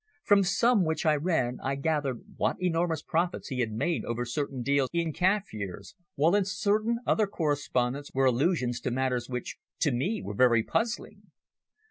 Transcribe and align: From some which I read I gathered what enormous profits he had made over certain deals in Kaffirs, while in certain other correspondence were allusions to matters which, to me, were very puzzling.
From 0.23 0.41
some 0.43 0.83
which 0.83 1.05
I 1.05 1.15
read 1.15 1.57
I 1.61 1.75
gathered 1.75 2.23
what 2.37 2.59
enormous 2.59 3.03
profits 3.03 3.49
he 3.49 3.59
had 3.59 3.71
made 3.71 4.03
over 4.03 4.25
certain 4.25 4.63
deals 4.63 4.89
in 4.91 5.13
Kaffirs, 5.13 5.93
while 6.15 6.33
in 6.33 6.43
certain 6.43 6.97
other 7.05 7.27
correspondence 7.27 8.09
were 8.11 8.25
allusions 8.25 8.79
to 8.81 8.89
matters 8.89 9.29
which, 9.29 9.57
to 9.81 9.91
me, 9.91 10.23
were 10.23 10.33
very 10.33 10.63
puzzling. 10.63 11.29